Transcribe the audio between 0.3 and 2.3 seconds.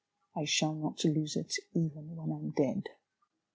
I shall not lose it even